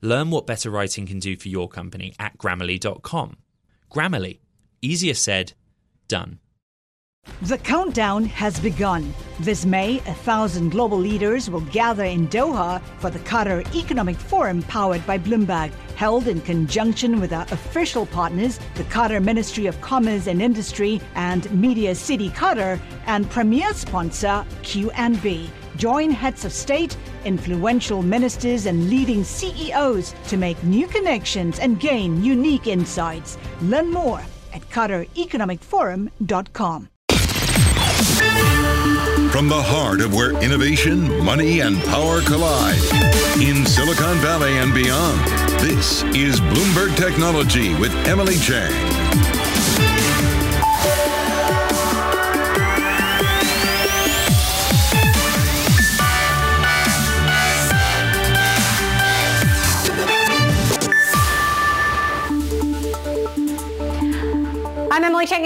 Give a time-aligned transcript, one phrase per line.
[0.00, 3.36] Learn what better writing can do for your company at grammarly.com.
[3.90, 4.38] Grammarly,
[4.80, 5.54] easier said,
[6.06, 6.38] done.
[7.42, 9.12] The countdown has begun.
[9.40, 14.62] This May, a thousand global leaders will gather in Doha for the Qatar Economic Forum
[14.62, 20.26] powered by Bloomberg, held in conjunction with our official partners, the Qatar Ministry of Commerce
[20.26, 25.48] and Industry and Media City Qatar, and premier sponsor QNB.
[25.78, 32.24] Join heads of state, influential ministers, and leading CEOs to make new connections and gain
[32.24, 33.38] unique insights.
[33.62, 34.20] Learn more
[34.52, 36.88] at QatarEconomicForum.com.
[39.30, 42.74] From the heart of where innovation, money, and power collide
[43.40, 45.20] in Silicon Valley and beyond,
[45.60, 48.87] this is Bloomberg Technology with Emily Chang.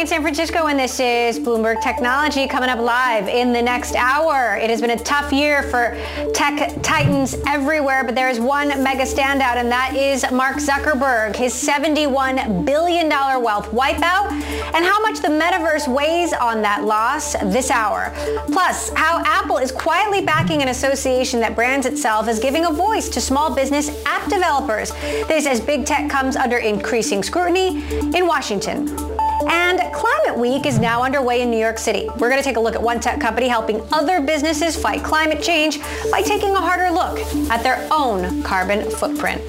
[0.03, 4.57] In San Francisco, and this is Bloomberg Technology coming up live in the next hour.
[4.57, 5.97] It has been a tough year for
[6.35, 11.55] tech titans everywhere, but there is one mega standout, and that is Mark Zuckerberg, his
[11.55, 14.33] $71 billion wealth wipeout,
[14.75, 18.13] and how much the metaverse weighs on that loss this hour.
[18.49, 23.09] Plus, how Apple is quietly backing an association that brands itself as giving a voice
[23.09, 24.91] to small business app developers.
[25.29, 27.85] This as big tech comes under increasing scrutiny
[28.17, 29.22] in Washington.
[29.49, 32.09] And Climate Week is now underway in New York City.
[32.19, 35.43] We're going to take a look at one tech company helping other businesses fight climate
[35.43, 35.81] change
[36.11, 37.19] by taking a harder look
[37.51, 39.43] at their own carbon footprint.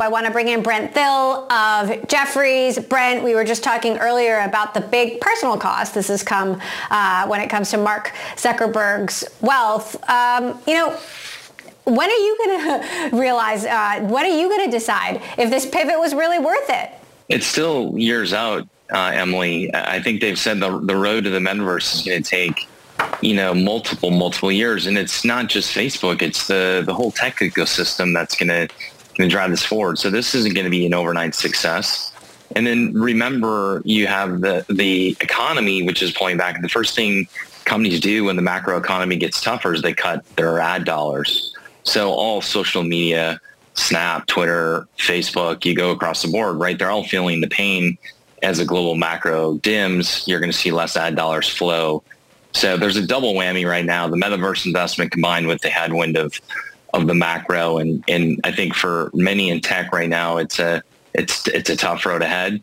[0.00, 2.78] I want to bring in Brent Thill of Jefferies.
[2.78, 6.60] Brent, we were just talking earlier about the big personal cost this has come
[6.90, 9.96] uh, when it comes to Mark Zuckerberg's wealth.
[10.08, 10.96] Um, you know,
[11.84, 12.60] when are you going
[13.10, 16.70] to realize, uh, when are you going to decide if this pivot was really worth
[16.70, 16.92] it?
[17.28, 19.70] It's still years out uh, Emily.
[19.74, 22.68] I think they've said the the road to the metaverse is going to take
[23.20, 27.36] you know multiple multiple years, and it's not just Facebook; it's the the whole tech
[27.38, 28.68] ecosystem that's going to
[29.16, 29.98] going to drive this forward.
[29.98, 32.12] So this isn't going to be an overnight success.
[32.56, 36.60] And then remember, you have the the economy, which is pulling back.
[36.62, 37.28] The first thing
[37.64, 41.54] companies do when the macro economy gets tougher is they cut their ad dollars.
[41.82, 43.40] So all social media,
[43.74, 46.78] Snap, Twitter, Facebook, you go across the board, right?
[46.78, 47.98] They're all feeling the pain
[48.42, 52.02] as a global macro dims, you're going to see less ad dollars flow.
[52.52, 56.40] So there's a double whammy right now: the metaverse investment combined with the headwind of
[56.94, 60.82] of the macro, and and I think for many in tech right now, it's a
[61.14, 62.62] it's it's a tough road ahead.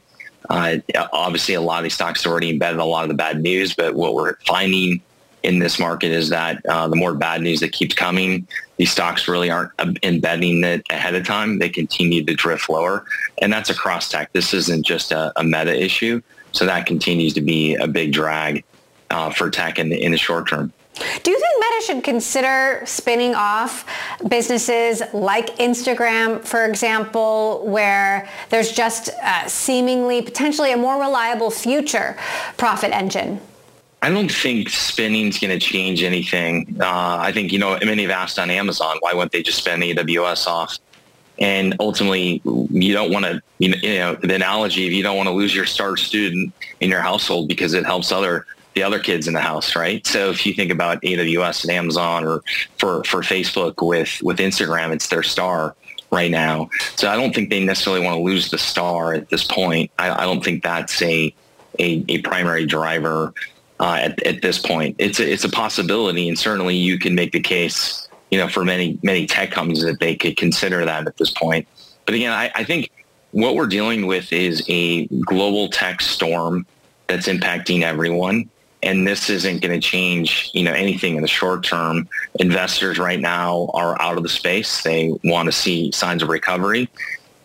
[0.50, 0.78] Uh,
[1.12, 3.74] obviously, a lot of these stocks are already embedded a lot of the bad news,
[3.74, 5.02] but what we're finding
[5.46, 8.48] in this market is that uh, the more bad news that keeps coming,
[8.78, 9.72] these stocks really aren't
[10.04, 11.60] embedding it ahead of time.
[11.60, 13.06] They continue to drift lower,
[13.42, 14.34] and that's across tech.
[14.34, 18.64] This isn't just a, a meta issue, so that continues to be a big drag
[19.12, 20.74] uh, for tech in the, in the short term.
[21.24, 23.86] Do you think Meta should consider spinning off
[24.30, 32.16] businesses like Instagram, for example, where there's just uh, seemingly potentially a more reliable future
[32.56, 33.42] profit engine?
[34.06, 36.78] I don't think spinning is going to change anything.
[36.80, 39.80] Uh, I think, you know, many have asked on Amazon, why wouldn't they just spin
[39.80, 40.78] AWS off?
[41.40, 45.34] And ultimately, you don't want to, you know, the analogy of you don't want to
[45.34, 48.46] lose your star student in your household because it helps other
[48.76, 50.06] the other kids in the house, right?
[50.06, 52.44] So if you think about AWS and Amazon or
[52.78, 55.76] for, for Facebook with, with Instagram, it's their star
[56.12, 56.70] right now.
[56.96, 59.90] So I don't think they necessarily want to lose the star at this point.
[59.98, 61.34] I, I don't think that's a,
[61.80, 63.34] a, a primary driver
[63.80, 64.96] uh, at, at this point.
[65.00, 68.64] It's a, it's a possibility, and certainly you can make the case, you know, for
[68.64, 71.68] many many tech companies that they could consider that at this point.
[72.06, 72.92] But again, I, I think
[73.32, 76.66] what we're dealing with is a global tech storm
[77.08, 78.50] that's impacting everyone.
[78.84, 82.08] And this isn't going to change, you know, anything in the short term.
[82.40, 84.84] Investors right now are out of the space.
[84.84, 86.88] They want to see signs of recovery.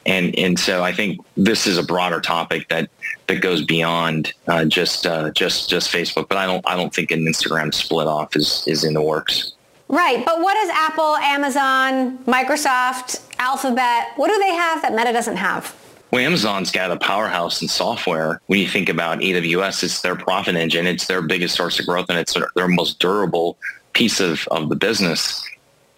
[0.07, 2.89] And, and so I think this is a broader topic that
[3.31, 6.29] that goes beyond uh, just uh, just just Facebook.
[6.29, 9.53] But I don't I don't think an Instagram split off is is in the works.
[9.89, 15.35] Right, but what does Apple, Amazon, Microsoft, Alphabet, what do they have that Meta doesn't
[15.37, 15.75] have?
[16.13, 18.41] Well, Amazon's got a powerhouse in software.
[18.47, 20.87] When you think about AWS, it's their profit engine.
[20.87, 23.59] It's their biggest source of growth, and it's their, their most durable
[23.93, 25.45] piece of, of the business.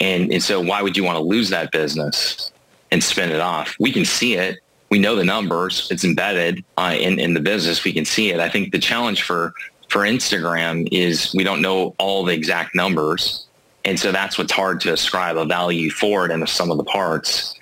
[0.00, 2.50] And, and so why would you want to lose that business
[2.92, 3.74] and spin it off?
[3.80, 4.60] We can see it.
[4.90, 5.88] We know the numbers.
[5.90, 7.82] It's embedded uh, in, in the business.
[7.82, 8.38] We can see it.
[8.38, 9.52] I think the challenge for,
[9.88, 13.46] for Instagram is we don't know all the exact numbers.
[13.84, 16.76] And so that's what's hard to ascribe a value for it and the sum of
[16.76, 17.58] the parts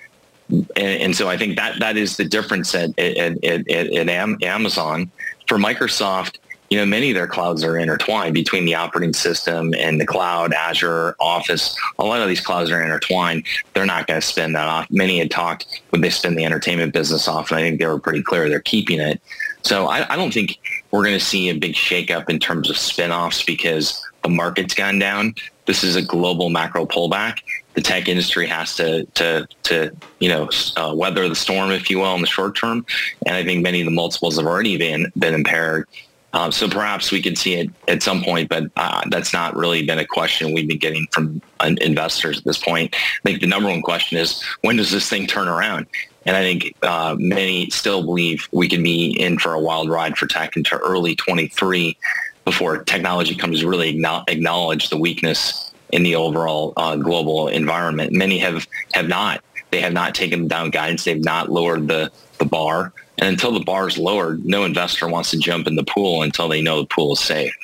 [0.51, 4.09] and, and, so I think that that is the difference at, at, at, at
[4.43, 5.11] Amazon.
[5.47, 6.37] For Microsoft,
[6.71, 10.53] you know, many of their clouds are intertwined between the operating system and the cloud,
[10.53, 11.77] Azure, Office.
[11.99, 13.45] A lot of these clouds are intertwined.
[13.73, 14.89] They're not going to spin that off.
[14.89, 17.99] Many had talked when they spin the entertainment business off, and I think they were
[17.99, 19.21] pretty clear they're keeping it.
[19.63, 20.59] So I, I don't think
[20.91, 24.97] we're going to see a big shakeup in terms of spin-offs because the market's gone
[24.97, 25.35] down.
[25.65, 27.39] This is a global macro pullback
[27.73, 31.99] the tech industry has to to to you know uh, weather the storm, if you
[31.99, 32.85] will, in the short term.
[33.25, 35.87] And I think many of the multiples have already been been impaired.
[36.33, 39.85] Uh, so perhaps we could see it at some point, but uh, that's not really
[39.85, 42.95] been a question we've been getting from uh, investors at this point.
[42.95, 45.87] I think the number one question is when does this thing turn around?
[46.25, 50.17] And I think uh, many still believe we can be in for a wild ride
[50.17, 51.97] for tech into early 23
[52.45, 58.13] before technology comes really acknowledge the weakness in the overall uh, global environment.
[58.13, 59.43] Many have, have not.
[59.71, 61.03] They have not taken down guidance.
[61.03, 62.93] They've not lowered the, the bar.
[63.21, 66.47] And until the bar is lowered, no investor wants to jump in the pool until
[66.47, 67.55] they know the pool is safe.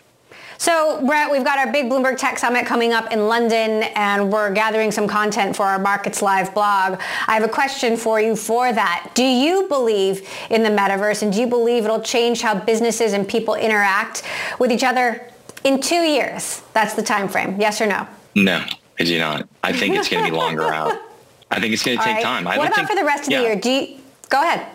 [0.60, 4.52] So, Brent, we've got our big Bloomberg Tech Summit coming up in London, and we're
[4.52, 7.00] gathering some content for our Markets Live blog.
[7.28, 9.12] I have a question for you for that.
[9.14, 13.28] Do you believe in the metaverse, and do you believe it'll change how businesses and
[13.28, 14.24] people interact
[14.58, 15.32] with each other
[15.64, 16.64] in two years?
[16.74, 17.60] That's the time frame.
[17.60, 18.08] Yes or no?
[18.34, 18.66] No,
[19.00, 19.48] I do not.
[19.64, 21.00] I think it's going to be longer out.
[21.52, 22.24] I think it's going to take right.
[22.24, 22.48] time.
[22.48, 23.42] I what about think, for the rest of yeah.
[23.42, 23.56] the year?
[23.56, 24.00] Do you,
[24.30, 24.68] go ahead.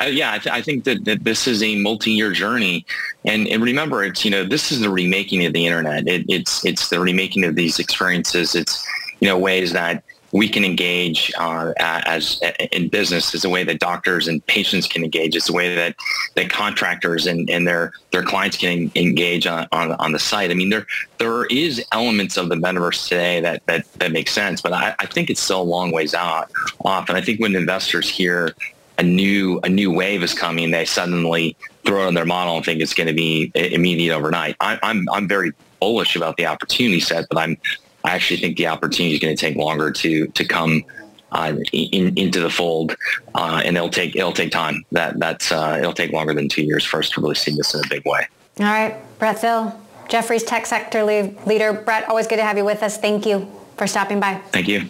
[0.00, 2.86] Uh, yeah, I, th- I, think that, that this is a multi-year journey,
[3.24, 6.06] and, and remember, it's you know this is the remaking of the internet.
[6.06, 8.54] It, it's it's the remaking of these experiences.
[8.54, 8.86] It's
[9.20, 10.02] you know ways that
[10.32, 12.40] we can engage uh, as
[12.72, 15.36] in business is a way that doctors and patients can engage.
[15.36, 15.94] It's a way that,
[16.36, 20.50] that contractors and, and their their clients can engage on, on, on the site.
[20.50, 20.86] I mean, there
[21.18, 25.06] there is elements of the metaverse today that that, that make sense, but I, I
[25.06, 26.50] think it's still a long ways out
[26.84, 27.08] off.
[27.10, 28.54] And I think when investors hear
[28.98, 32.64] a new a new wave is coming, they suddenly throw it in their model and
[32.64, 34.56] think it's going to be immediate overnight.
[34.60, 37.56] I, I'm I'm very bullish about the opportunity set, but I'm
[38.04, 40.84] I actually think the opportunity is going to take longer to to come
[41.32, 42.96] uh, in, into the fold,
[43.34, 44.84] uh, and it'll take it'll take time.
[44.92, 47.74] That that's uh, it'll take longer than two years for us to really see this
[47.74, 48.26] in a big way.
[48.60, 51.72] All right, Brent Thill, Jefferies Tech Sector Leader.
[51.72, 52.98] Brent, always good to have you with us.
[52.98, 54.40] Thank you for stopping by.
[54.52, 54.86] Thank you.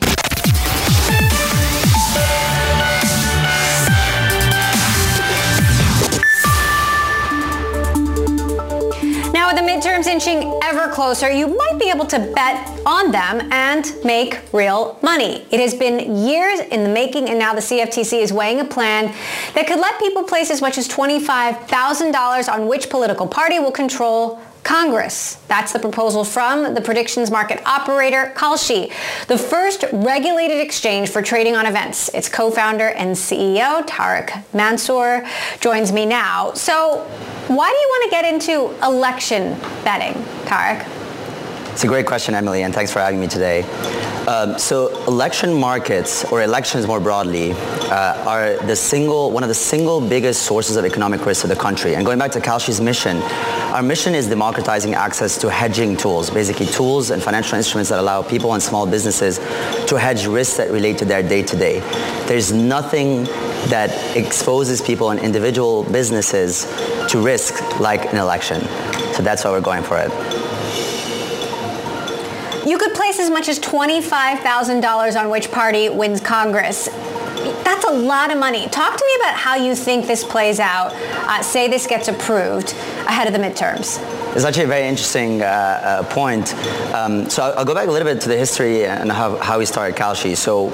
[9.72, 14.98] Midterms inching ever closer, you might be able to bet on them and make real
[15.00, 15.46] money.
[15.50, 19.06] It has been years in the making, and now the CFTC is weighing a plan
[19.54, 24.38] that could let people place as much as $25,000 on which political party will control
[24.64, 25.36] Congress.
[25.48, 28.92] That's the proposal from the predictions market operator Kalshi,
[29.26, 32.08] the first regulated exchange for trading on events.
[32.10, 35.26] Its co-founder and CEO Tarek Mansour
[35.60, 36.52] joins me now.
[36.54, 36.98] So
[37.48, 40.86] why do you want to get into election betting, Tarek?
[41.72, 43.62] It's a great question, Emily, and thanks for having me today.
[44.28, 49.54] Um, so election markets, or elections more broadly, uh, are the single, one of the
[49.54, 51.96] single biggest sources of economic risk to the country.
[51.96, 53.16] And going back to Kalshi's mission,
[53.72, 58.22] our mission is democratizing access to hedging tools, basically tools and financial instruments that allow
[58.22, 59.38] people and small businesses
[59.88, 61.80] to hedge risks that relate to their day-to-day.
[62.28, 63.24] There's nothing
[63.70, 66.64] that exposes people and individual businesses
[67.08, 68.60] to risk like an election.
[69.14, 70.41] So that's why we're going for it.
[72.66, 76.86] You could place as much as $25,000 on which party wins Congress.
[77.64, 78.68] That's a lot of money.
[78.68, 80.92] Talk to me about how you think this plays out.
[80.94, 82.72] Uh, say this gets approved
[83.08, 83.98] ahead of the midterms.
[84.36, 86.54] It's actually a very interesting uh, uh, point.
[86.94, 89.58] Um, so I'll, I'll, go back a little bit to the history and how, how
[89.58, 90.36] we started Kalshi.
[90.36, 90.70] So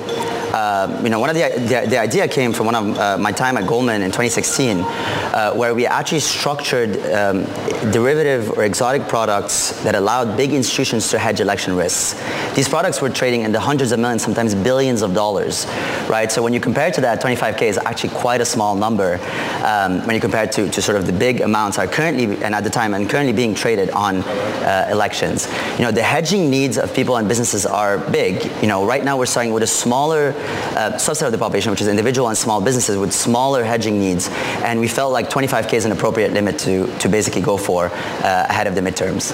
[0.52, 3.32] uh, you know, one of the, the, the, idea came from one of uh, my
[3.32, 7.44] time at Goldman in 2016, uh, where we actually structured um,
[7.92, 12.14] derivative or exotic products that allowed big institutions to hedge election risks.
[12.58, 15.64] These products were trading in the hundreds of millions, sometimes billions of dollars,
[16.08, 16.32] right?
[16.32, 19.20] So when you compare to that 25K is actually quite a small number
[19.64, 22.56] um, when you compare it to, to sort of the big amounts are currently, and
[22.56, 25.46] at the time, and currently being traded on uh, elections.
[25.78, 28.50] You know, the hedging needs of people and businesses are big.
[28.60, 31.80] You know, right now we're starting with a smaller uh, subset of the population, which
[31.80, 34.30] is individual and small businesses with smaller hedging needs.
[34.64, 38.46] And we felt like 25K is an appropriate limit to, to basically go for uh,
[38.48, 39.32] ahead of the midterms.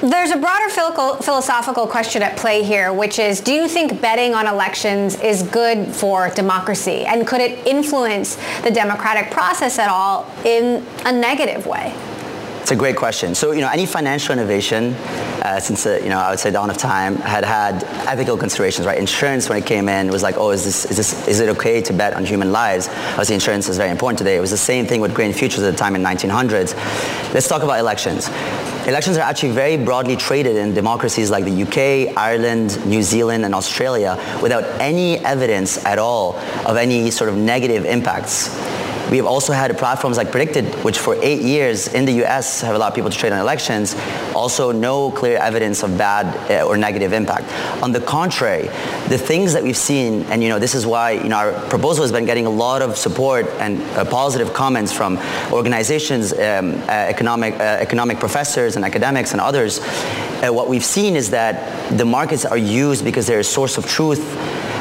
[0.00, 4.46] There's a broader philosophical question at play here, which is, do you think betting on
[4.46, 7.04] elections is good for democracy?
[7.04, 11.92] And could it influence the democratic process at all in a negative way?
[12.60, 13.34] It's a great question.
[13.34, 14.94] So, you know, any financial innovation,
[15.42, 18.86] uh, since, uh, you know, I would say dawn of time, had had ethical considerations,
[18.86, 18.98] right?
[18.98, 21.80] Insurance, when it came in, was like, oh, is this, is this, is it okay
[21.82, 22.88] to bet on human lives?
[22.88, 24.36] Obviously, insurance is very important today.
[24.36, 26.76] It was the same thing with grain futures at the time in 1900s.
[27.34, 28.28] Let's talk about elections.
[28.88, 33.54] Elections are actually very broadly traded in democracies like the UK, Ireland, New Zealand, and
[33.54, 38.48] Australia without any evidence at all of any sort of negative impacts
[39.10, 42.74] we have also had platforms like PredictIt, which for eight years in the US have
[42.74, 43.96] allowed people to trade on elections,
[44.34, 47.50] also no clear evidence of bad uh, or negative impact.
[47.82, 48.64] On the contrary,
[49.08, 52.02] the things that we've seen, and you know, this is why you know, our proposal
[52.04, 55.18] has been getting a lot of support and uh, positive comments from
[55.52, 59.80] organizations, um, uh, economic, uh, economic professors and academics and others.
[59.80, 63.86] Uh, what we've seen is that the markets are used because they're a source of
[63.86, 64.20] truth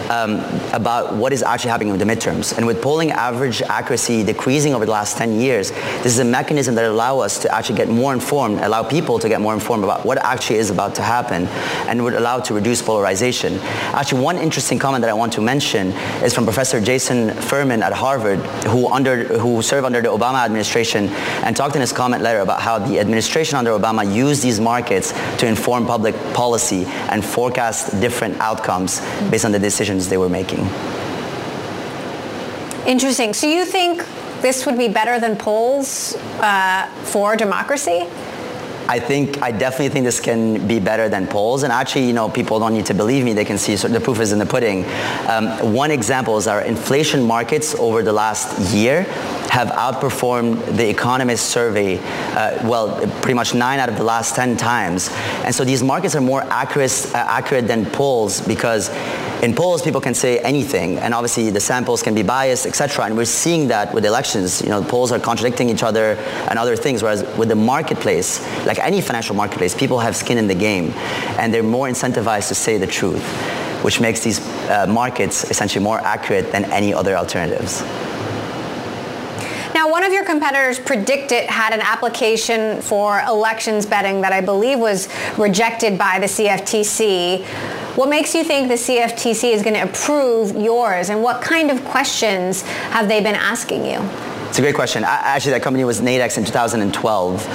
[0.10, 0.40] um,
[0.74, 2.56] about what is actually happening with the midterms.
[2.58, 6.76] And with polling average accuracy decreasing over the last 10 years, this is a mechanism
[6.76, 10.06] that allow us to actually get more informed, allow people to get more informed about
[10.06, 11.48] what actually is about to happen,
[11.88, 13.60] and would allow to reduce polarization.
[13.94, 15.88] Actually, one interesting comment that I want to mention
[16.24, 21.10] is from Professor Jason Furman at Harvard, who, under, who served under the Obama administration
[21.44, 25.12] and talked in his comment letter about how the administration under Obama used these markets
[25.38, 29.00] to inform public policy and forecast different outcomes
[29.30, 30.66] based on the decisions decisions they were making.
[32.88, 33.34] Interesting.
[33.34, 34.06] So you think
[34.42, 38.08] this would be better than polls uh, for democracy?
[38.90, 41.64] I think I definitely think this can be better than polls.
[41.64, 44.00] And actually, you know, people don't need to believe me; they can see so the
[44.00, 44.86] proof is in the pudding.
[45.28, 49.06] Um, one example is our inflation markets over the last year
[49.50, 51.98] have outperformed the Economist survey,
[52.36, 55.10] uh, well, pretty much nine out of the last 10 times.
[55.44, 58.90] And so these markets are more accurate, uh, accurate than polls because
[59.44, 63.06] in polls people can say anything and obviously the samples can be biased, etc.
[63.06, 64.62] And we're seeing that with elections.
[64.62, 66.16] You know, polls are contradicting each other
[66.50, 70.48] and other things, whereas with the marketplace, like any financial marketplace, people have skin in
[70.48, 70.92] the game
[71.38, 73.24] and they're more incentivized to say the truth,
[73.84, 74.40] which makes these
[74.70, 77.84] uh, markets essentially more accurate than any other alternatives.
[79.78, 84.80] Now, one of your competitors, PredictIt, had an application for elections betting that I believe
[84.80, 87.46] was rejected by the CFTC.
[87.98, 91.84] What makes you think the CFTC is going to approve yours, and what kind of
[91.84, 93.98] questions have they been asking you?
[94.50, 95.04] It's a great question.
[95.06, 97.48] Actually, that company was Nadex in 2012.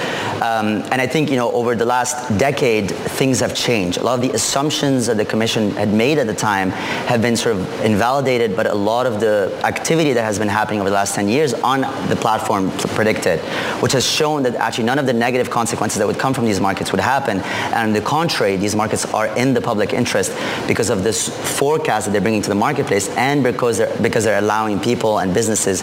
[0.43, 3.99] Um, and I think, you know, over the last decade, things have changed.
[3.99, 7.37] A lot of the assumptions that the commission had made at the time have been
[7.37, 10.95] sort of invalidated, but a lot of the activity that has been happening over the
[10.95, 13.41] last 10 years on the platform PredictIt,
[13.81, 16.61] which has shown that actually none of the negative consequences that would come from these
[16.61, 17.41] markets would happen.
[17.41, 20.37] And on the contrary, these markets are in the public interest
[20.69, 24.39] because of this forecast that they're bringing to the marketplace and because they're, because they're
[24.39, 25.81] allowing people and businesses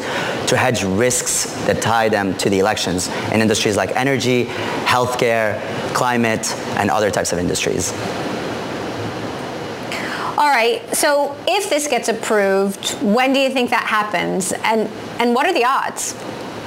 [0.48, 4.46] to hedge risks that tie them to the elections in industries like energy,
[4.86, 5.60] healthcare,
[5.94, 7.94] climate, and other types of industries.
[10.38, 10.82] All right.
[10.96, 14.54] So if this gets approved, when do you think that happens?
[14.64, 14.88] And,
[15.20, 16.14] and what are the odds?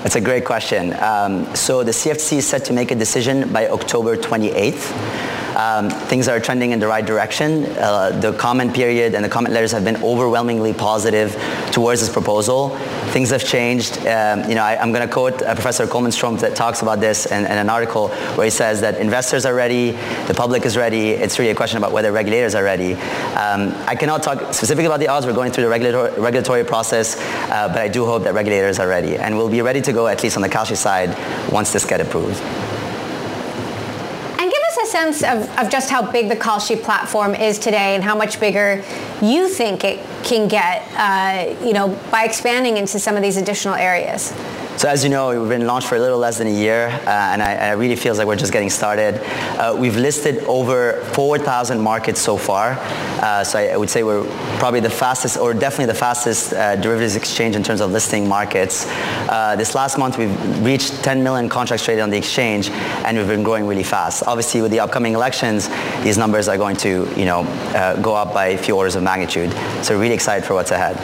[0.03, 0.93] That's a great question.
[0.95, 5.42] Um, so the CFTC is set to make a decision by October 28th.
[5.57, 7.67] Um, things are trending in the right direction.
[7.67, 11.33] Uh, the comment period and the comment letters have been overwhelmingly positive
[11.73, 12.71] towards this proposal.
[13.13, 13.99] Things have changed.
[14.07, 17.01] Um, you know, I, am going to quote uh, Professor Koleman Strumpf that talks about
[17.01, 19.93] this in, in, an article where he says that investors are ready,
[20.27, 21.11] the public is ready.
[21.11, 22.95] It's really a question about whether regulators are ready.
[22.95, 25.27] Um, I cannot talk specifically about the odds.
[25.27, 27.17] We're going through the regulatory, regulatory process,
[27.51, 30.07] uh, but I do hope that regulators are ready, and we'll be ready to go
[30.07, 31.11] at least on the Kalshi side
[31.53, 32.41] once this gets approved
[34.93, 38.85] sense of, of just how big the Kalshi platform is today and how much bigger
[39.23, 43.75] you think it can get, uh, you know, by expanding into some of these additional
[43.75, 44.33] areas?
[44.77, 47.11] So as you know, we've been launched for a little less than a year, uh,
[47.11, 49.21] and I, I, really feels like we're just getting started.
[49.59, 52.77] Uh, we've listed over 4,000 markets so far.
[53.21, 54.25] Uh, so I, I, would say we're
[54.59, 58.87] probably the fastest, or definitely the fastest uh, derivatives exchange in terms of listing markets.
[59.29, 63.29] Uh, this last month, we've reached 10 million contracts traded on the exchange, and we've
[63.29, 64.25] been growing really fast.
[64.27, 65.69] Obviously, with the upcoming elections,
[66.03, 67.43] these numbers are going to, you know,
[67.75, 69.53] uh, go up by a few orders of magnitude.
[69.85, 70.97] So really excited for what's ahead.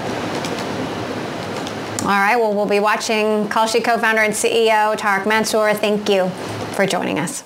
[2.09, 5.75] All right, well, we'll be watching Kalshi co-founder and CEO Tarek Mansour.
[5.75, 6.31] Thank you
[6.73, 7.45] for joining us.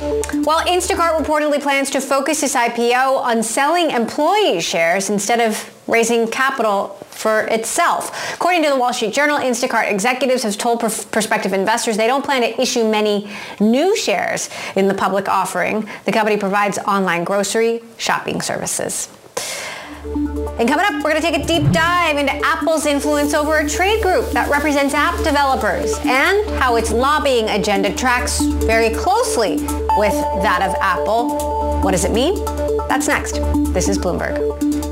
[0.00, 6.28] Well, Instacart reportedly plans to focus its IPO on selling employee shares instead of raising
[6.28, 8.32] capital for itself.
[8.32, 12.40] According to the Wall Street Journal, Instacart executives have told prospective investors they don't plan
[12.40, 13.30] to issue many
[13.60, 15.86] new shares in the public offering.
[16.06, 19.10] The company provides online grocery shopping services.
[20.04, 23.68] And coming up, we're going to take a deep dive into Apple's influence over a
[23.68, 29.56] trade group that represents app developers and how its lobbying agenda tracks very closely
[29.96, 31.80] with that of Apple.
[31.82, 32.44] What does it mean?
[32.88, 33.34] That's next.
[33.72, 34.91] This is Bloomberg.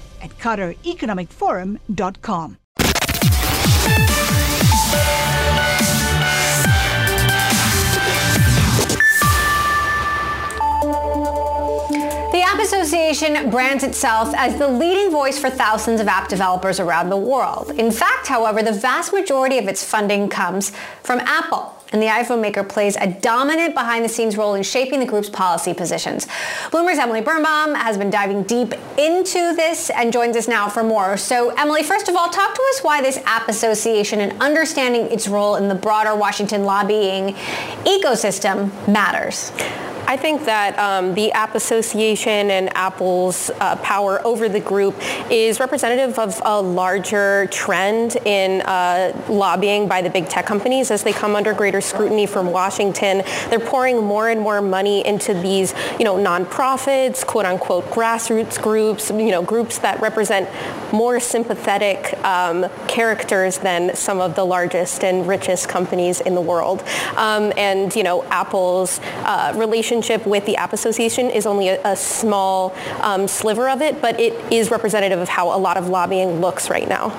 [0.21, 2.57] at QatarEconomicForum.com.
[12.31, 17.09] The App Association brands itself as the leading voice for thousands of app developers around
[17.09, 17.71] the world.
[17.71, 20.71] In fact, however, the vast majority of its funding comes
[21.03, 25.29] from Apple and the iPhone maker plays a dominant behind-the-scenes role in shaping the group's
[25.29, 26.25] policy positions.
[26.71, 31.17] Bloomberg's Emily Birnbaum has been diving deep into this and joins us now for more.
[31.17, 35.27] So, Emily, first of all, talk to us why this app association and understanding its
[35.27, 37.35] role in the broader Washington lobbying
[37.85, 39.51] ecosystem matters.
[40.11, 44.93] I think that um, the App Association and Apple's uh, power over the group
[45.31, 51.03] is representative of a larger trend in uh, lobbying by the big tech companies as
[51.03, 53.23] they come under greater scrutiny from Washington.
[53.49, 59.11] They're pouring more and more money into these, you know, nonprofits, quote unquote grassroots groups,
[59.11, 60.49] you know, groups that represent
[60.91, 66.83] more sympathetic um, characters than some of the largest and richest companies in the world.
[67.15, 71.81] Um, and, you know, Apple's uh, relationship relationship with the App Association is only a,
[71.85, 75.89] a small um, sliver of it, but it is representative of how a lot of
[75.89, 77.09] lobbying looks right now.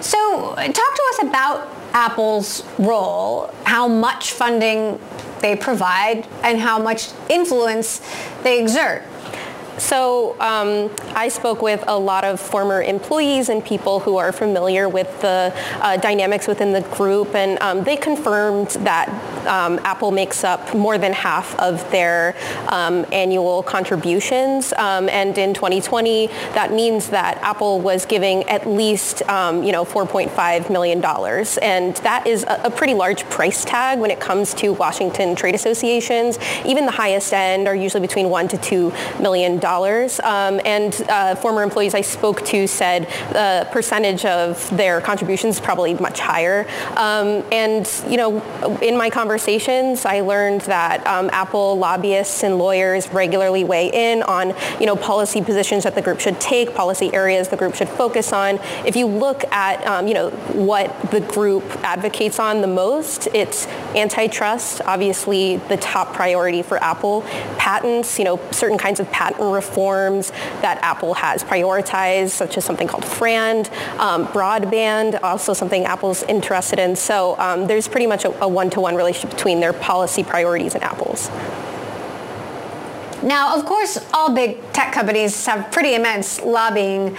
[0.00, 4.98] So talk to us about Apple's role, how much funding
[5.40, 8.00] they provide, and how much influence
[8.42, 9.02] they exert.
[9.78, 14.88] So um, I spoke with a lot of former employees and people who are familiar
[14.88, 19.08] with the uh, dynamics within the group, and um, they confirmed that
[19.46, 22.34] um, Apple makes up more than half of their
[22.68, 24.72] um, annual contributions.
[24.78, 29.84] Um, and in 2020, that means that Apple was giving at least, um, you know,
[29.84, 34.54] 4.5 million dollars, and that is a, a pretty large price tag when it comes
[34.54, 36.38] to Washington trade associations.
[36.64, 39.65] Even the highest end are usually between one to two million dollars.
[40.20, 45.94] Um, and uh, former employees I spoke to said the percentage of their contributions probably
[45.94, 46.66] much higher.
[46.96, 48.40] Um, and you know,
[48.80, 54.54] in my conversations, I learned that um, Apple lobbyists and lawyers regularly weigh in on
[54.80, 58.32] you know policy positions that the group should take, policy areas the group should focus
[58.32, 58.58] on.
[58.86, 63.66] If you look at um, you know what the group advocates on the most, it's
[63.94, 67.22] antitrust, obviously the top priority for Apple.
[67.58, 70.30] Patents, you know, certain kinds of patent reforms
[70.62, 76.78] that Apple has prioritized, such as something called FRAND, um, broadband, also something Apple's interested
[76.78, 76.94] in.
[76.94, 81.30] So um, there's pretty much a, a one-to-one relationship between their policy priorities and Apple's.
[83.22, 87.16] Now, of course, all big tech companies have pretty immense lobbying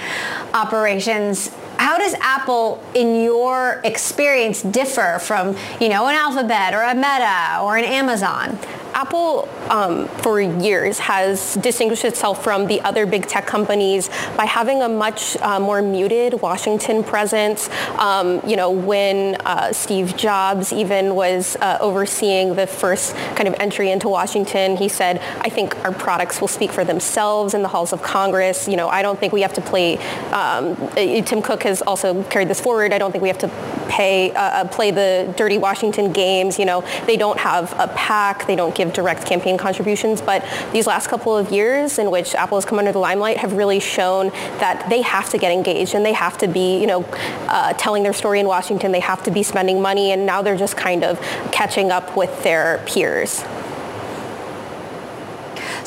[0.53, 1.51] operations.
[1.77, 7.59] How does Apple, in your experience, differ from, you know, an Alphabet or a Meta
[7.61, 8.57] or an Amazon?
[8.93, 14.81] Apple, um, for years, has distinguished itself from the other big tech companies by having
[14.81, 17.69] a much uh, more muted Washington presence.
[17.97, 23.55] Um, you know, when uh, Steve Jobs even was uh, overseeing the first kind of
[23.59, 27.69] entry into Washington, he said, I think our products will speak for themselves in the
[27.69, 28.67] halls of Congress.
[28.67, 29.97] You know, I don't think we have to play,
[30.31, 32.93] um, Tim Cook has also carried this forward.
[32.93, 33.51] I don't think we have to
[33.89, 36.59] pay, uh, uh, play the dirty Washington games.
[36.59, 38.47] You know, they don't have a PAC.
[38.47, 40.21] They don't give direct campaign contributions.
[40.21, 43.53] But these last couple of years in which Apple has come under the limelight have
[43.53, 47.03] really shown that they have to get engaged and they have to be, you know,
[47.47, 48.91] uh, telling their story in Washington.
[48.91, 50.11] They have to be spending money.
[50.11, 51.19] And now they're just kind of
[51.51, 53.43] catching up with their peers.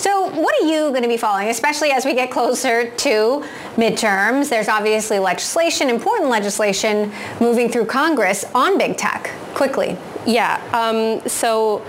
[0.01, 3.45] So what are you going to be following, especially as we get closer to
[3.77, 4.49] midterms?
[4.49, 9.99] There's obviously legislation, important legislation, moving through Congress on big tech quickly.
[10.27, 10.59] Yeah.
[10.73, 11.81] Um, so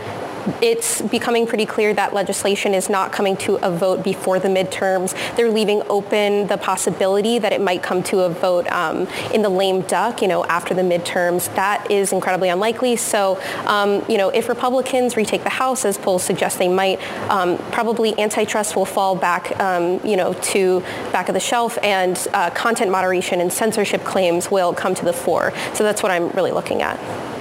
[0.61, 5.15] it's becoming pretty clear that legislation is not coming to a vote before the midterms.
[5.35, 9.49] They're leaving open the possibility that it might come to a vote um, in the
[9.49, 11.53] lame duck, you know, after the midterms.
[11.55, 12.95] That is incredibly unlikely.
[12.95, 17.57] So, um, you know, if Republicans retake the House, as polls suggest they might, um,
[17.71, 22.49] probably antitrust will fall back, um, you know, to back of the shelf, and uh,
[22.51, 25.53] content moderation and censorship claims will come to the fore.
[25.73, 26.99] So that's what I'm really looking at.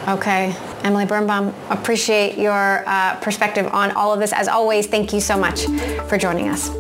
[0.08, 0.54] Okay.
[0.82, 4.32] Emily Birnbaum, appreciate your uh, perspective on all of this.
[4.32, 5.66] As always, thank you so much
[6.08, 6.70] for joining us.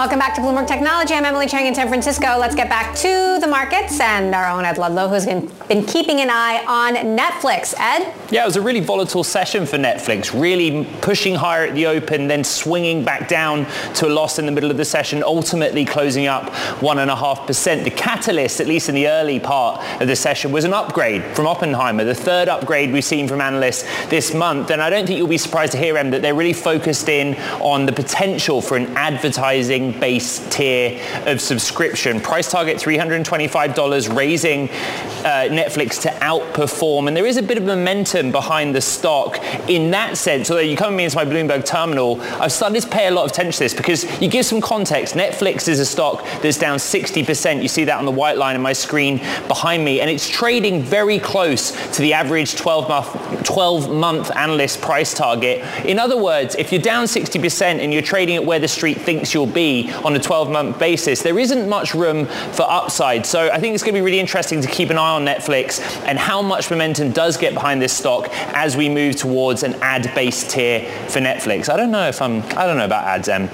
[0.00, 1.12] Welcome back to Bloomberg Technology.
[1.12, 2.38] I'm Emily Chang in San Francisco.
[2.38, 6.30] Let's get back to the markets and our own Ed Ludlow, who's been keeping an
[6.30, 7.74] eye on Netflix.
[7.78, 8.14] Ed?
[8.30, 12.28] Yeah, it was a really volatile session for Netflix, really pushing higher at the open,
[12.28, 16.26] then swinging back down to a loss in the middle of the session, ultimately closing
[16.26, 16.44] up
[16.80, 17.84] 1.5%.
[17.84, 21.46] The catalyst, at least in the early part of the session, was an upgrade from
[21.46, 24.70] Oppenheimer, the third upgrade we've seen from analysts this month.
[24.70, 27.34] And I don't think you'll be surprised to hear, Em, that they're really focused in
[27.60, 32.20] on the potential for an advertising base tier of subscription.
[32.20, 37.08] Price target $325, raising uh, Netflix to outperform.
[37.08, 40.50] And there is a bit of momentum behind the stock in that sense.
[40.50, 43.52] Although you come into my Bloomberg terminal, I've started to pay a lot of attention
[43.52, 45.14] to this because you give some context.
[45.14, 47.62] Netflix is a stock that's down 60%.
[47.62, 50.00] You see that on the white line on my screen behind me.
[50.00, 55.64] And it's trading very close to the average 12-month 12 month analyst price target.
[55.84, 59.34] In other words, if you're down 60% and you're trading at where the street thinks
[59.34, 63.24] you'll be, on a 12-month basis, there isn't much room for upside.
[63.24, 65.80] So I think it's going to be really interesting to keep an eye on Netflix
[66.06, 70.50] and how much momentum does get behind this stock as we move towards an ad-based
[70.50, 71.68] tier for Netflix.
[71.68, 73.48] I don't know if I'm, I don't know about ads, Em.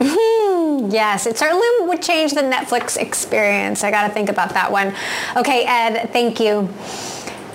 [0.88, 3.82] Yes, it certainly would change the Netflix experience.
[3.82, 4.94] I got to think about that one.
[5.36, 6.68] Okay, Ed, thank you.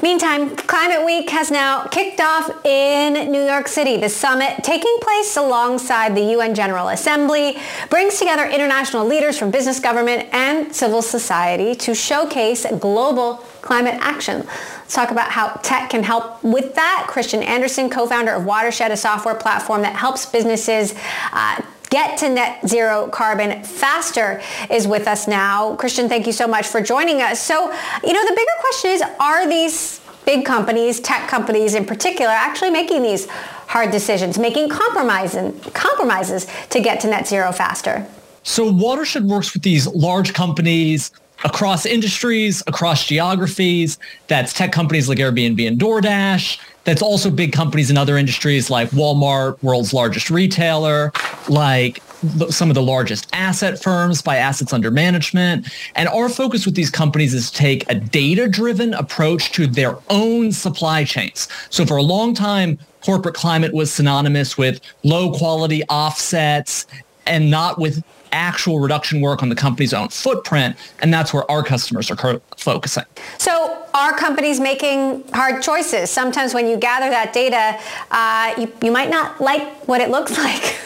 [0.01, 3.97] Meantime, Climate Week has now kicked off in New York City.
[3.97, 7.57] The summit, taking place alongside the UN General Assembly,
[7.91, 14.37] brings together international leaders from business, government, and civil society to showcase global climate action.
[14.39, 17.05] Let's talk about how tech can help with that.
[17.07, 20.95] Christian Anderson, co-founder of Watershed, a software platform that helps businesses
[21.31, 25.75] uh, get to net zero carbon faster is with us now.
[25.75, 27.39] Christian, thank you so much for joining us.
[27.41, 27.65] So,
[28.03, 32.69] you know, the bigger question is, are these big companies, tech companies in particular, actually
[32.69, 33.27] making these
[33.67, 38.07] hard decisions, making compromises, to get to net zero faster?
[38.43, 41.11] So Watershed works with these large companies
[41.43, 43.97] across industries, across geographies.
[44.27, 46.59] That's tech companies like Airbnb and DoorDash.
[46.83, 51.11] That's also big companies in other industries like Walmart, world's largest retailer,
[51.49, 52.01] like
[52.49, 55.67] some of the largest asset firms by assets under management.
[55.95, 60.51] And our focus with these companies is to take a data-driven approach to their own
[60.51, 61.47] supply chains.
[61.69, 66.85] So for a long time, corporate climate was synonymous with low quality offsets
[67.25, 70.75] and not with actual reduction work on the company's own footprint.
[70.99, 73.03] And that's where our customers are focusing.
[73.37, 76.09] So are companies making hard choices?
[76.09, 77.79] Sometimes when you gather that data,
[78.11, 80.77] uh, you, you might not like what it looks like.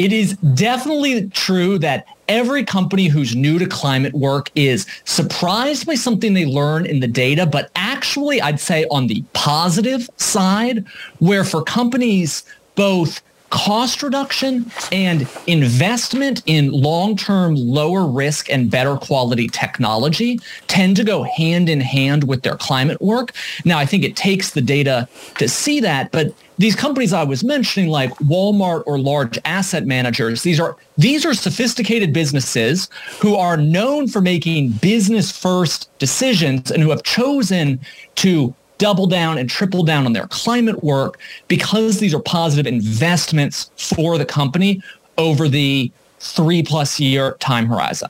[0.00, 5.94] It is definitely true that every company who's new to climate work is surprised by
[5.94, 10.86] something they learn in the data, but actually I'd say on the positive side,
[11.18, 12.44] where for companies
[12.76, 21.04] both cost reduction and investment in long-term lower risk and better quality technology tend to
[21.04, 23.32] go hand in hand with their climate work.
[23.64, 25.08] Now, I think it takes the data
[25.38, 30.42] to see that, but these companies I was mentioning, like Walmart or large asset managers,
[30.42, 36.82] these are these are sophisticated businesses who are known for making business first decisions and
[36.82, 37.80] who have chosen
[38.16, 43.70] to double down and triple down on their climate work because these are positive investments
[43.76, 44.82] for the company
[45.18, 48.08] over the three plus year time horizon.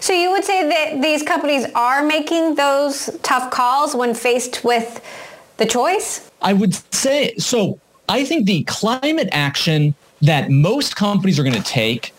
[0.00, 5.00] So you would say that these companies are making those tough calls when faced with
[5.56, 6.28] the choice?
[6.42, 7.78] I would say so.
[8.08, 12.12] I think the climate action that most companies are going to take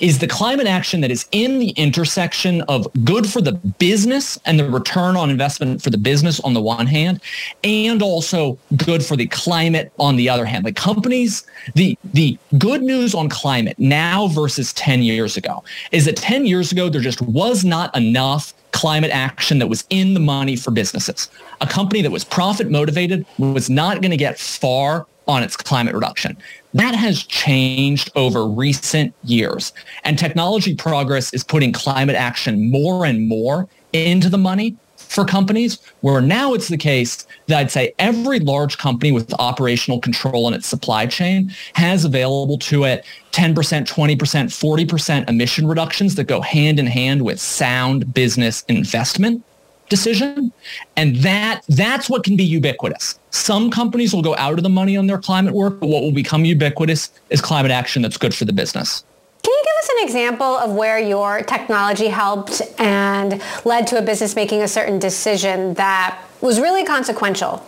[0.00, 4.58] is the climate action that is in the intersection of good for the business and
[4.58, 7.20] the return on investment for the business on the one hand,
[7.62, 10.64] and also good for the climate on the other hand.
[10.64, 16.16] Like companies, the the good news on climate now versus 10 years ago is that
[16.16, 20.56] 10 years ago there just was not enough climate action that was in the money
[20.56, 21.30] for businesses.
[21.60, 25.94] A company that was profit motivated was not going to get far on its climate
[25.94, 26.36] reduction.
[26.74, 29.72] That has changed over recent years.
[30.02, 35.78] And technology progress is putting climate action more and more into the money for companies,
[36.00, 40.54] where now it's the case that I'd say every large company with operational control in
[40.54, 46.80] its supply chain has available to it 10%, 20%, 40% emission reductions that go hand
[46.80, 49.44] in hand with sound business investment
[49.88, 50.52] decision.
[50.96, 53.18] And that that's what can be ubiquitous.
[53.30, 56.12] Some companies will go out of the money on their climate work, but what will
[56.12, 59.04] become ubiquitous is climate action that's good for the business.
[59.42, 64.02] Can you give us an example of where your technology helped and led to a
[64.02, 67.64] business making a certain decision that was really consequential?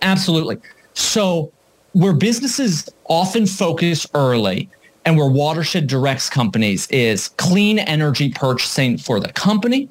[0.00, 0.58] Absolutely.
[0.94, 1.52] So
[1.92, 4.68] where businesses often focus early
[5.04, 9.88] and where Watershed directs companies is clean energy purchasing for the company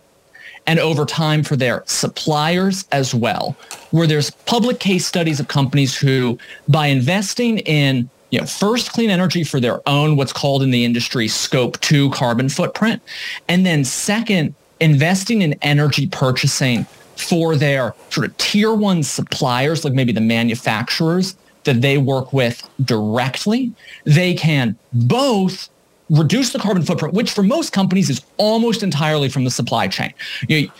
[0.67, 3.55] and over time for their suppliers as well,
[3.91, 9.09] where there's public case studies of companies who, by investing in you know, first clean
[9.09, 13.01] energy for their own, what's called in the industry scope two carbon footprint,
[13.47, 19.93] and then second, investing in energy purchasing for their sort of tier one suppliers, like
[19.93, 23.71] maybe the manufacturers that they work with directly,
[24.03, 25.69] they can both
[26.09, 30.13] reduce the carbon footprint, which for most companies is almost entirely from the supply chain.
[30.47, 30.71] You know,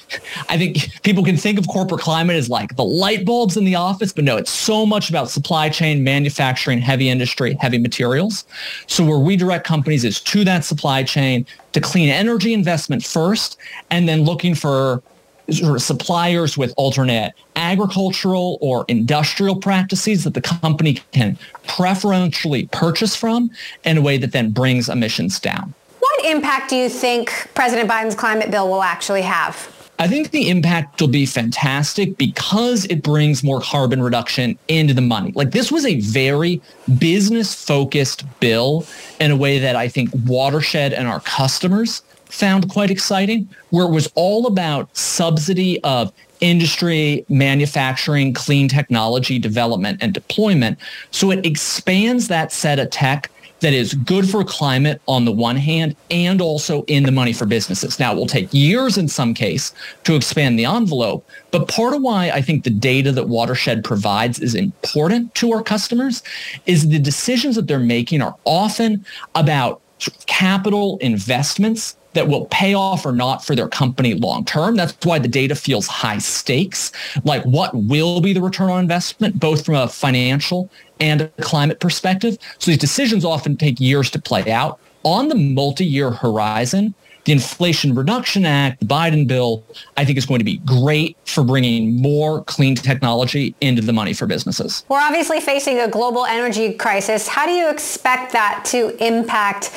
[0.49, 3.75] I think people can think of corporate climate as like the light bulbs in the
[3.75, 8.45] office, but no, it's so much about supply chain, manufacturing, heavy industry, heavy materials.
[8.87, 13.57] So where we direct companies is to that supply chain to clean energy investment first,
[13.91, 15.03] and then looking for
[15.51, 23.15] sort of suppliers with alternate agricultural or industrial practices that the company can preferentially purchase
[23.15, 23.49] from
[23.83, 25.73] in a way that then brings emissions down.
[25.99, 29.73] What impact do you think President Biden's climate bill will actually have?
[29.99, 35.01] I think the impact will be fantastic because it brings more carbon reduction into the
[35.01, 35.31] money.
[35.33, 36.61] Like this was a very
[36.99, 38.85] business focused bill
[39.19, 43.91] in a way that I think Watershed and our customers found quite exciting, where it
[43.91, 50.77] was all about subsidy of industry, manufacturing, clean technology development and deployment.
[51.11, 55.55] So it expands that set of tech that is good for climate on the one
[55.55, 57.99] hand and also in the money for businesses.
[57.99, 62.01] Now, it will take years in some case to expand the envelope, but part of
[62.01, 66.21] why I think the data that Watershed provides is important to our customers
[66.65, 69.81] is the decisions that they're making are often about
[70.25, 74.75] capital investments that will pay off or not for their company long term.
[74.75, 76.91] That's why the data feels high stakes.
[77.23, 81.79] Like what will be the return on investment, both from a financial and a climate
[81.79, 82.37] perspective.
[82.57, 84.79] So these decisions often take years to play out.
[85.03, 86.95] On the multi-year horizon,
[87.27, 89.61] the Inflation Reduction Act, the Biden bill,
[89.97, 94.13] I think is going to be great for bringing more clean technology into the money
[94.13, 94.85] for businesses.
[94.87, 97.27] We're obviously facing a global energy crisis.
[97.27, 99.75] How do you expect that to impact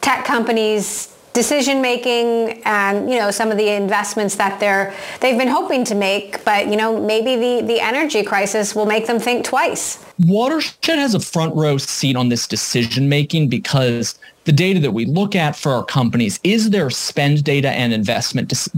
[0.00, 5.48] tech companies decision making and you know some of the investments that they're they've been
[5.48, 9.42] hoping to make but you know maybe the the energy crisis will make them think
[9.42, 14.92] twice watershed has a front row seat on this decision making because the data that
[14.92, 18.68] we look at for our companies is their spend data and investment dis-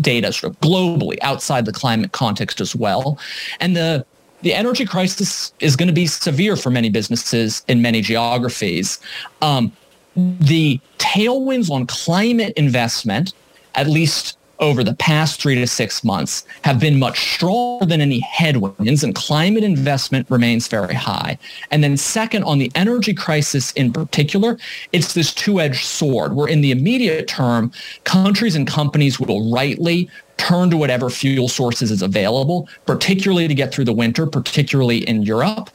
[0.00, 3.18] data sort of globally outside the climate context as well
[3.60, 4.04] and the
[4.42, 8.98] the energy crisis is going to be severe for many businesses in many geographies.
[9.40, 9.72] Um,
[10.16, 13.34] the tailwinds on climate investment,
[13.76, 18.20] at least over the past three to six months, have been much stronger than any
[18.20, 21.36] headwinds, and climate investment remains very high.
[21.72, 24.56] And then, second, on the energy crisis in particular,
[24.92, 27.72] it's this two edged sword where, in the immediate term,
[28.04, 33.74] countries and companies will rightly turn to whatever fuel sources is available, particularly to get
[33.74, 35.70] through the winter, particularly in Europe.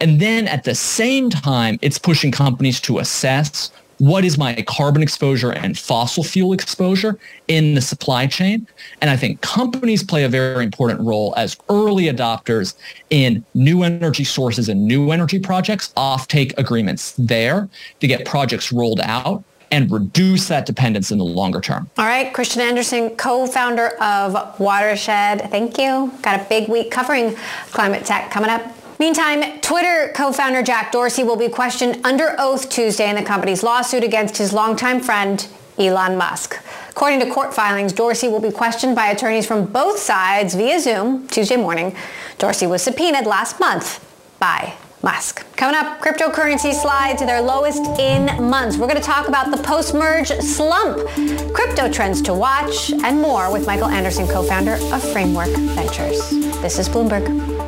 [0.00, 5.02] And then at the same time, it's pushing companies to assess what is my carbon
[5.02, 8.66] exposure and fossil fuel exposure in the supply chain?
[9.00, 12.74] And I think companies play a very important role as early adopters
[13.10, 17.68] in new energy sources and new energy projects, offtake agreements there
[18.00, 21.90] to get projects rolled out and reduce that dependence in the longer term.
[21.98, 25.50] All right, Christian Anderson, co-founder of Watershed.
[25.50, 26.10] Thank you.
[26.22, 27.36] Got a big week covering
[27.70, 28.62] climate tech coming up.
[28.98, 34.02] Meantime, Twitter co-founder Jack Dorsey will be questioned under oath Tuesday in the company's lawsuit
[34.02, 35.46] against his longtime friend,
[35.78, 36.58] Elon Musk.
[36.90, 41.28] According to court filings, Dorsey will be questioned by attorneys from both sides via Zoom
[41.28, 41.94] Tuesday morning.
[42.38, 44.04] Dorsey was subpoenaed last month
[44.40, 45.46] by Musk.
[45.54, 48.78] Coming up, cryptocurrency slide to their lowest in months.
[48.78, 51.06] We're going to talk about the post-merge slump,
[51.54, 56.30] crypto trends to watch, and more with Michael Anderson, co-founder of Framework Ventures.
[56.60, 57.67] This is Bloomberg.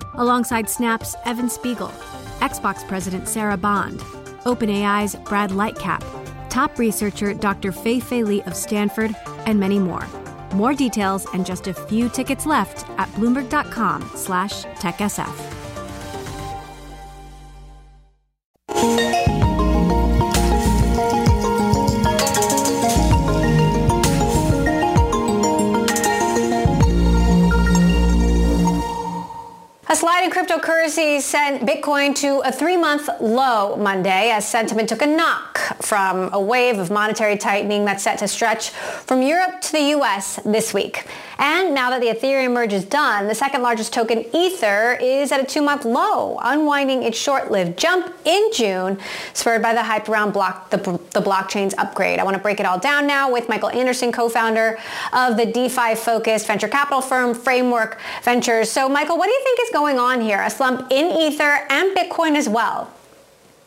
[0.15, 1.91] alongside Snap's Evan Spiegel,
[2.39, 3.99] Xbox President Sarah Bond,
[4.45, 6.03] OpenAI's Brad Lightcap,
[6.49, 7.71] top researcher Dr.
[7.71, 10.07] Fei Fei Li of Stanford, and many more.
[10.53, 14.01] More details and just a few tickets left at bloomberg.com
[30.81, 36.41] cryptocurrency sent Bitcoin to a three-month low Monday as sentiment took a knock from a
[36.41, 40.39] wave of monetary tightening that's set to stretch from Europe to the U.S.
[40.43, 41.05] this week.
[41.41, 45.39] And now that the Ethereum merge is done, the second largest token, Ether, is at
[45.39, 48.99] a two-month low, unwinding its short-lived jump in June,
[49.33, 52.19] spurred by the hype around block, the, the blockchain's upgrade.
[52.19, 54.77] I want to break it all down now with Michael Anderson, co-founder
[55.13, 58.69] of the DeFi-focused venture capital firm Framework Ventures.
[58.69, 60.43] So, Michael, what do you think is going on here?
[60.43, 62.93] A slump in Ether and Bitcoin as well?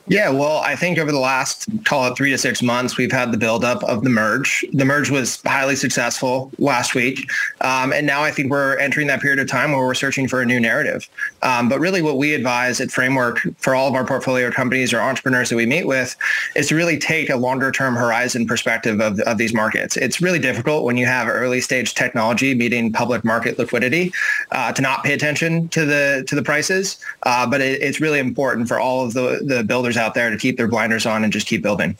[0.07, 3.33] Yeah, well, I think over the last, call it three to six months, we've had
[3.33, 4.63] the buildup of the merge.
[4.75, 7.31] The merge was highly successful last week.
[7.63, 10.43] Um, and now I think we're entering that period of time where we're searching for
[10.43, 11.09] a new narrative.
[11.43, 15.01] Um, but really what we advise at Framework for all of our portfolio companies or
[15.01, 16.15] entrepreneurs that we meet with
[16.55, 19.97] is to really take a longer term horizon perspective of, of these markets.
[19.97, 24.13] It's really difficult when you have early stage technology meeting public market liquidity
[24.51, 26.99] uh, to not pay attention to the to the prices.
[27.23, 30.37] Uh, but it, it's really important for all of the, the builders out there to
[30.37, 31.97] keep their blinders on and just keep building.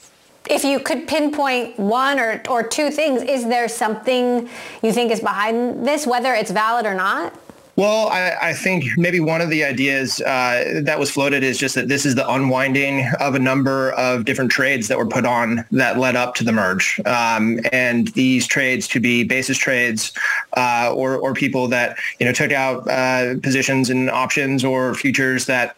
[0.49, 4.47] If you could pinpoint one or, or two things, is there something
[4.83, 7.33] you think is behind this, whether it's valid or not?
[7.77, 11.75] Well, I, I, think maybe one of the ideas uh, that was floated is just
[11.75, 15.65] that this is the unwinding of a number of different trades that were put on
[15.71, 17.01] that led up to the merge.
[17.05, 20.13] Um, and these trades could be basis trades
[20.55, 25.45] uh, or, or people that, you know, took out uh, positions and options or futures
[25.47, 25.75] that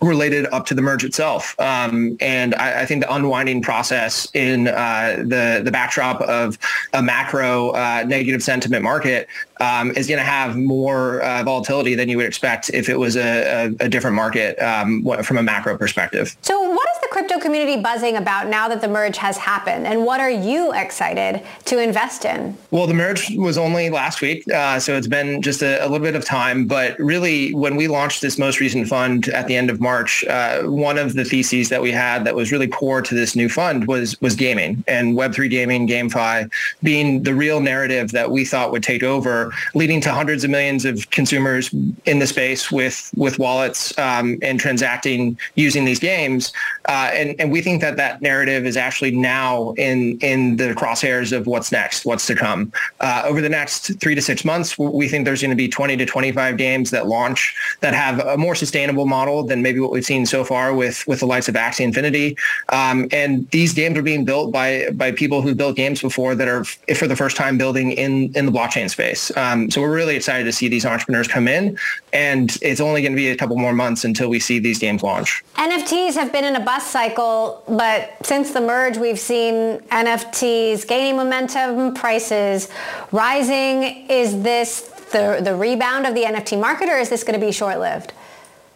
[0.00, 1.58] related up to the merge itself.
[1.58, 6.58] Um, and I, I, think the unwinding process in uh, the the backdrop of
[6.92, 9.28] a macro uh, negative sentiment market
[9.60, 13.16] um, is going to have more uh, volatility than you would expect if it was
[13.16, 16.36] a, a, a different market um, from a macro perspective.
[16.42, 19.86] So what is the crypto community buzzing about now that the merge has happened?
[19.86, 22.56] And what are you excited to invest in?
[22.70, 26.04] Well, the merge was only last week, uh, so it's been just a, a, little
[26.04, 26.66] bit of time.
[26.66, 30.62] But really, when we launched this most recent fund at the end of March, uh,
[30.62, 33.86] one of the theses that we had that was really core to this new fund
[33.86, 36.50] was was gaming and Web3 gaming, GameFi
[36.82, 40.84] being the real narrative that we thought would take over leading to hundreds of millions
[40.84, 41.72] of consumers
[42.04, 46.52] in the space with with wallets um, and transacting using these games.
[46.88, 51.30] Uh, and, and we think that that narrative is actually now in in the crosshairs
[51.36, 52.72] of what's next, what's to come.
[53.00, 55.96] Uh, over the next three to six months, we think there's going to be 20
[55.96, 60.04] to 25 games that launch that have a more sustainable model than maybe what we've
[60.04, 62.36] seen so far with with the likes of Axie Infinity.
[62.70, 66.48] Um, and these games are being built by by people who built games before that
[66.48, 69.36] are for the first time building in in the blockchain space.
[69.36, 71.78] Um, so we're really excited to see these entrepreneurs come in,
[72.12, 75.02] and it's only going to be a couple more months until we see these games
[75.02, 75.44] launch.
[75.56, 81.16] NFTs have been in a bust cycle, but since the merge, we've seen NFTs gaining
[81.16, 82.68] momentum, prices
[83.12, 84.08] rising.
[84.08, 87.52] Is this the, the rebound of the NFT market, or is this going to be
[87.52, 88.12] short-lived?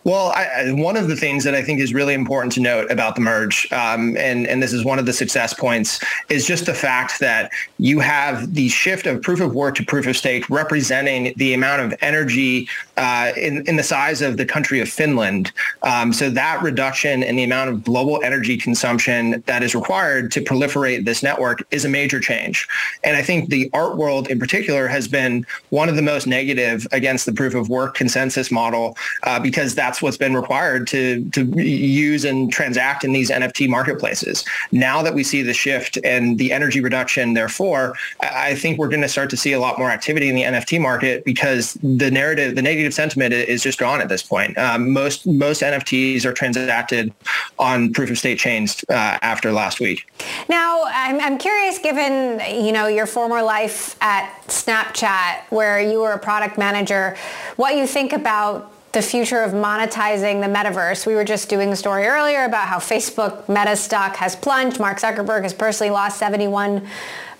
[0.04, 3.16] Well, I, one of the things that I think is really important to note about
[3.16, 6.72] the merge, um, and, and this is one of the success points, is just the
[6.72, 11.34] fact that you have the shift of proof of work to proof of stake representing
[11.36, 15.52] the amount of energy uh, in, in the size of the country of Finland.
[15.82, 20.40] Um, so that reduction in the amount of global energy consumption that is required to
[20.40, 22.66] proliferate this network is a major change.
[23.04, 26.86] And I think the art world in particular has been one of the most negative
[26.90, 31.28] against the proof of work consensus model uh, because that that's what's been required to
[31.30, 34.44] to use and transact in these NFT marketplaces.
[34.70, 39.02] Now that we see the shift and the energy reduction, therefore, I think we're going
[39.02, 42.54] to start to see a lot more activity in the NFT market because the narrative,
[42.54, 44.56] the negative sentiment is just gone at this point.
[44.56, 47.12] Um, most most NFTs are transacted
[47.58, 50.08] on proof of stake chains uh, after last week.
[50.48, 56.12] Now, I'm, I'm curious, given you know your former life at Snapchat, where you were
[56.12, 57.16] a product manager,
[57.56, 61.06] what you think about the future of monetizing the metaverse.
[61.06, 64.80] We were just doing a story earlier about how Facebook Meta stock has plunged.
[64.80, 66.86] Mark Zuckerberg has personally lost 71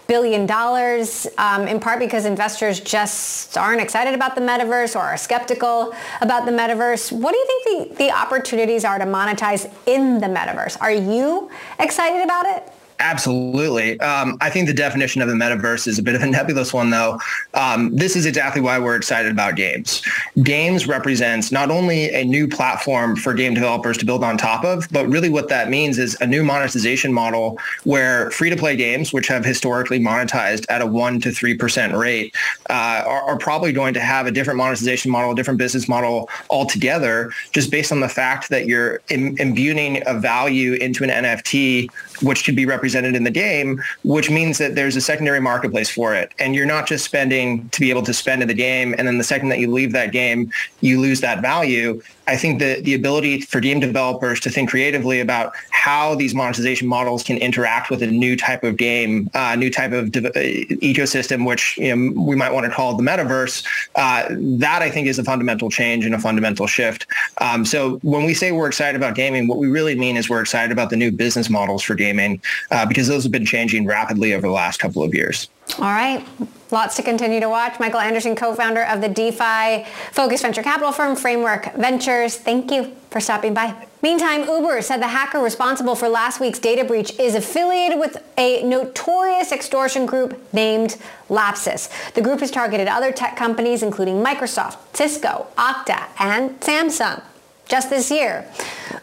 [0.07, 5.17] billion dollars, um, in part because investors just aren't excited about the metaverse or are
[5.17, 7.13] skeptical about the metaverse.
[7.13, 10.77] What do you think the, the opportunities are to monetize in the metaverse?
[10.81, 11.49] Are you
[11.79, 12.73] excited about it?
[13.01, 13.99] Absolutely.
[14.01, 16.91] Um, I think the definition of the metaverse is a bit of a nebulous one,
[16.91, 17.19] though.
[17.55, 20.03] Um, this is exactly why we're excited about games.
[20.43, 24.87] Games represents not only a new platform for game developers to build on top of,
[24.93, 29.47] but really what that means is a new monetization model where free-to-play games, which have
[29.47, 32.35] historically monetized at a 1% to 3% rate,
[32.69, 36.29] uh, are, are probably going to have a different monetization model, a different business model
[36.51, 41.91] altogether, just based on the fact that you're Im- imbuing a value into an NFT,
[42.23, 45.89] which could be represented represented in the game, which means that there's a secondary marketplace
[45.89, 46.33] for it.
[46.41, 48.95] And you're not just spending to be able to spend in the game.
[48.99, 52.03] And then the second that you leave that game, you lose that value.
[52.31, 56.87] I think that the ability for game developers to think creatively about how these monetization
[56.87, 60.77] models can interact with a new type of game, uh, new type of de- uh,
[60.77, 63.67] ecosystem, which you know, we might want to call the metaverse,
[63.97, 67.05] uh, that I think is a fundamental change and a fundamental shift.
[67.39, 70.41] Um, so when we say we're excited about gaming, what we really mean is we're
[70.41, 74.35] excited about the new business models for gaming uh, because those have been changing rapidly
[74.35, 75.49] over the last couple of years.
[75.79, 76.25] All right.
[76.73, 77.81] Lots to continue to watch.
[77.81, 82.37] Michael Anderson, co-founder of the DeFi focused venture capital firm Framework Ventures.
[82.37, 83.75] Thank you for stopping by.
[84.03, 88.63] Meantime, Uber said the hacker responsible for last week's data breach is affiliated with a
[88.63, 90.97] notorious extortion group named
[91.29, 91.91] Lapsus.
[92.15, 97.23] The group has targeted other tech companies including Microsoft, Cisco, Okta, and Samsung
[97.71, 98.45] just this year.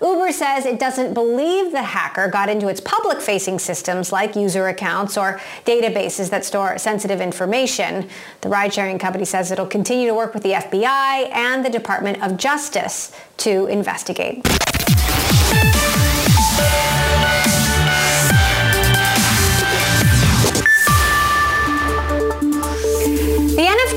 [0.01, 5.17] Uber says it doesn't believe the hacker got into its public-facing systems like user accounts
[5.17, 8.07] or databases that store sensitive information.
[8.41, 12.37] The ride-sharing company says it'll continue to work with the FBI and the Department of
[12.37, 14.45] Justice to investigate.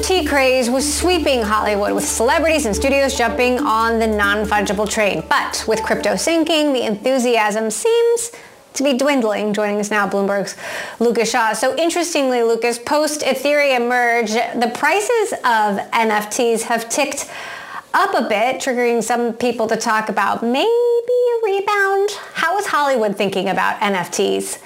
[0.01, 5.23] NFT craze was sweeping Hollywood with celebrities and studios jumping on the non-fungible train.
[5.29, 8.33] But with crypto sinking, the enthusiasm seems
[8.73, 9.53] to be dwindling.
[9.53, 10.57] Joining us now, Bloomberg's
[11.01, 11.53] Lucas Shaw.
[11.53, 17.31] So interestingly, Lucas, post Ethereum merge, the prices of NFTs have ticked
[17.93, 22.09] up a bit, triggering some people to talk about maybe a rebound.
[22.33, 24.63] How is Hollywood thinking about NFTs?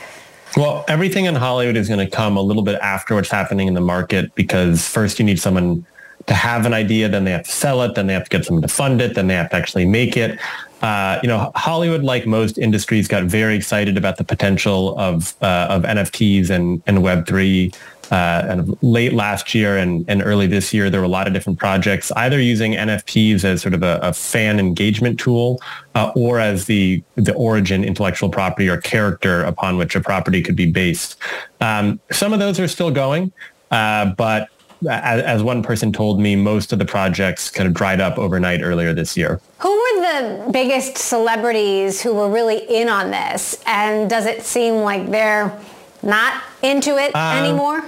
[0.57, 3.75] Well, everything in Hollywood is going to come a little bit after what's happening in
[3.75, 5.85] the market because first you need someone
[6.27, 8.45] to have an idea, then they have to sell it, then they have to get
[8.45, 10.39] someone to fund it, then they have to actually make it.
[10.81, 15.67] Uh, you know, Hollywood, like most industries, got very excited about the potential of uh,
[15.71, 17.73] of NFTs and and Web three
[18.11, 21.59] uh, late last year and, and early this year, there were a lot of different
[21.59, 25.61] projects, either using NFTs as sort of a, a fan engagement tool
[25.95, 30.57] uh, or as the, the origin intellectual property or character upon which a property could
[30.57, 31.17] be based.
[31.61, 33.33] Um, some of those are still going,
[33.71, 34.49] uh, but
[34.89, 38.61] as, as, one person told me, most of the projects kind of dried up overnight
[38.63, 39.41] earlier this year.
[39.61, 43.63] Who were the biggest celebrities who were really in on this?
[43.67, 45.59] And does it seem like they're
[46.05, 47.83] not into it um, anymore?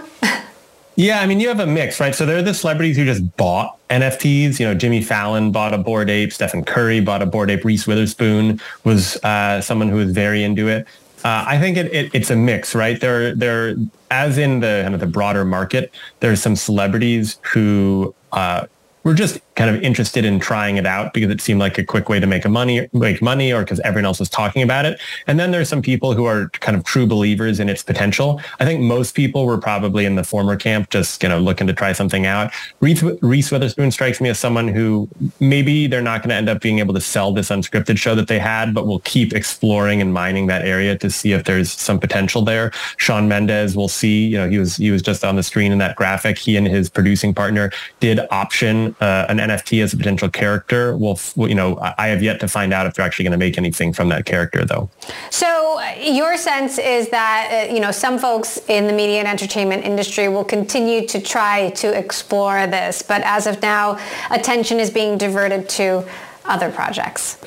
[0.97, 2.15] yeah, I mean, you have a mix, right?
[2.15, 4.59] So there are the celebrities who just bought NFTs.
[4.59, 6.33] You know, Jimmy Fallon bought a Bored Ape.
[6.33, 7.65] Stephen Curry bought a Bored Ape.
[7.65, 10.87] Reese Witherspoon was uh, someone who was very into it.
[11.25, 13.01] Uh, I think it, it, it's a mix, right?
[13.01, 13.75] There, there,
[14.11, 18.67] as in the kind of the broader market, there's some celebrities who uh,
[19.07, 22.09] were just kind of interested in trying it out because it seemed like a quick
[22.09, 25.01] way to make a money, make money, or because everyone else was talking about it.
[25.29, 28.41] And then there's some people who are kind of true believers in its potential.
[28.59, 31.73] I think most people were probably in the former camp, just you know looking to
[31.73, 32.53] try something out.
[32.81, 36.61] Reese, Reese Witherspoon strikes me as someone who maybe they're not going to end up
[36.61, 40.13] being able to sell this unscripted show that they had, but will keep exploring and
[40.13, 42.73] mining that area to see if there's some potential there.
[42.97, 44.27] Shawn Mendes, we'll see.
[44.27, 46.39] You know, he was he was just on the screen in that graphic.
[46.39, 50.97] He and his producing partner did option uh, an NFT as a potential character.
[50.97, 53.59] Well, you know, I have yet to find out if they're actually going to make
[53.59, 54.89] anything from that character, though.
[55.31, 59.29] So uh, your sense is that uh, you know some folks in the media and
[59.29, 63.99] entertainment industry will continue to try to explore this, but as of now,
[64.31, 66.07] attention is being diverted to
[66.45, 67.39] other projects.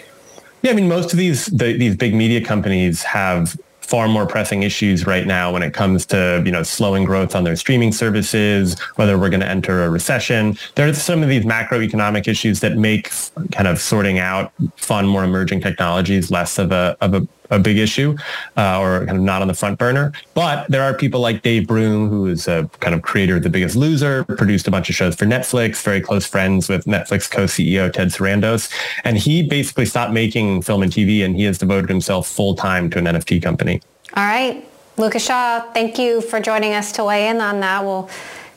[0.62, 3.58] Yeah, I mean, most of these the, these big media companies have
[3.90, 7.44] far more pressing issues right now when it comes to you know slowing growth on
[7.44, 10.56] their streaming services, whether we're going to enter a recession.
[10.76, 13.12] There are some of these macroeconomic issues that make
[13.52, 17.78] kind of sorting out fun, more emerging technologies less of a of a a big
[17.78, 18.16] issue
[18.58, 20.14] uh, or kind of not on the front burner.
[20.34, 23.50] But there are people like Dave Broome, who is a kind of creator of The
[23.50, 27.92] Biggest Loser, produced a bunch of shows for Netflix, very close friends with Netflix co-CEO
[27.92, 28.72] Ted Sarandos.
[29.04, 32.90] And he basically stopped making film and TV and he has devoted himself full time
[32.92, 33.82] to an NFT company.
[34.16, 34.66] All right.
[34.98, 37.86] Lucas Shaw, thank you for joining us to weigh in on that.
[37.86, 38.10] We'll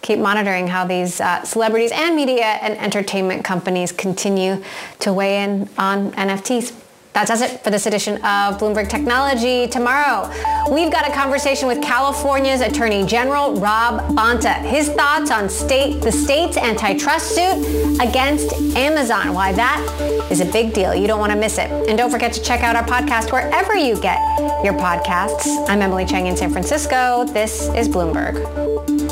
[0.02, 4.62] keep monitoring how these uh, celebrities and media and entertainment companies continue
[4.98, 6.72] to weigh in on NFTs.
[7.12, 9.68] That does it for this edition of Bloomberg Technology.
[9.68, 10.30] Tomorrow,
[10.72, 14.54] we've got a conversation with California's Attorney General Rob Bonta.
[14.62, 19.34] His thoughts on state the state's antitrust suit against Amazon.
[19.34, 20.94] Why that is a big deal.
[20.94, 21.70] You don't want to miss it.
[21.86, 24.18] And don't forget to check out our podcast wherever you get
[24.64, 25.68] your podcasts.
[25.68, 27.24] I'm Emily Chang in San Francisco.
[27.24, 29.11] This is Bloomberg.